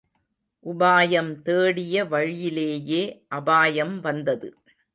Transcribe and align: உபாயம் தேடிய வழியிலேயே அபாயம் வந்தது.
உபாயம் 0.65 1.41
தேடிய 1.41 2.05
வழியிலேயே 2.05 3.03
அபாயம் 3.27 3.99
வந்தது. 3.99 4.49